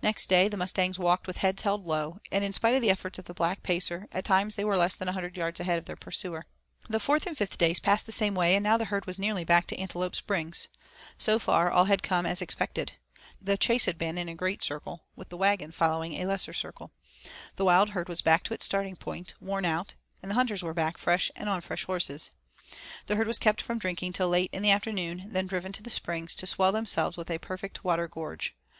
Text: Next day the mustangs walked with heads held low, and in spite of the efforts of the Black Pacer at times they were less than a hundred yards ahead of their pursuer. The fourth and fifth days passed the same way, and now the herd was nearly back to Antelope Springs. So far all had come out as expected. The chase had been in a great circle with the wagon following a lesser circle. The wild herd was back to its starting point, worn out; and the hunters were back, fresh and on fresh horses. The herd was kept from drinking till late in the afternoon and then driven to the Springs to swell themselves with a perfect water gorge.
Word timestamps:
Next 0.00 0.28
day 0.28 0.46
the 0.46 0.56
mustangs 0.56 0.96
walked 0.96 1.26
with 1.26 1.38
heads 1.38 1.62
held 1.62 1.84
low, 1.84 2.20
and 2.30 2.44
in 2.44 2.52
spite 2.52 2.76
of 2.76 2.82
the 2.82 2.90
efforts 2.92 3.18
of 3.18 3.24
the 3.24 3.34
Black 3.34 3.64
Pacer 3.64 4.06
at 4.12 4.24
times 4.24 4.54
they 4.54 4.62
were 4.64 4.76
less 4.76 4.94
than 4.94 5.08
a 5.08 5.12
hundred 5.12 5.36
yards 5.36 5.58
ahead 5.58 5.76
of 5.76 5.86
their 5.86 5.96
pursuer. 5.96 6.46
The 6.88 7.00
fourth 7.00 7.26
and 7.26 7.36
fifth 7.36 7.58
days 7.58 7.80
passed 7.80 8.06
the 8.06 8.12
same 8.12 8.36
way, 8.36 8.54
and 8.54 8.62
now 8.62 8.76
the 8.76 8.84
herd 8.84 9.06
was 9.06 9.18
nearly 9.18 9.42
back 9.44 9.66
to 9.66 9.76
Antelope 9.76 10.14
Springs. 10.14 10.68
So 11.18 11.40
far 11.40 11.68
all 11.68 11.86
had 11.86 12.04
come 12.04 12.26
out 12.26 12.28
as 12.30 12.40
expected. 12.40 12.92
The 13.42 13.56
chase 13.56 13.86
had 13.86 13.98
been 13.98 14.18
in 14.18 14.28
a 14.28 14.36
great 14.36 14.62
circle 14.62 15.06
with 15.16 15.30
the 15.30 15.36
wagon 15.36 15.72
following 15.72 16.12
a 16.12 16.26
lesser 16.26 16.52
circle. 16.52 16.92
The 17.56 17.64
wild 17.64 17.90
herd 17.90 18.08
was 18.08 18.22
back 18.22 18.44
to 18.44 18.54
its 18.54 18.64
starting 18.64 18.94
point, 18.94 19.34
worn 19.40 19.64
out; 19.64 19.94
and 20.22 20.30
the 20.30 20.36
hunters 20.36 20.62
were 20.62 20.74
back, 20.74 20.96
fresh 20.96 21.28
and 21.34 21.48
on 21.48 21.60
fresh 21.60 21.86
horses. 21.86 22.30
The 23.06 23.16
herd 23.16 23.26
was 23.26 23.40
kept 23.40 23.60
from 23.62 23.80
drinking 23.80 24.12
till 24.12 24.28
late 24.28 24.50
in 24.52 24.62
the 24.62 24.70
afternoon 24.70 25.18
and 25.18 25.32
then 25.32 25.48
driven 25.48 25.72
to 25.72 25.82
the 25.82 25.90
Springs 25.90 26.36
to 26.36 26.46
swell 26.46 26.70
themselves 26.70 27.16
with 27.16 27.28
a 27.32 27.38
perfect 27.40 27.82
water 27.82 28.06
gorge. 28.06 28.54